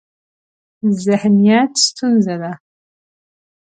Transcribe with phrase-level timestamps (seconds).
[1.03, 2.51] ذهنیت ستونزه ده.